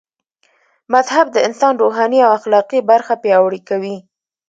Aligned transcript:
مذهب 0.93 1.25
د 1.31 1.37
انسان 1.47 1.73
روحاني 1.83 2.19
او 2.25 2.31
اخلاقي 2.39 2.79
برخه 2.91 3.13
پياوړي 3.23 3.61
کوي 3.69 3.97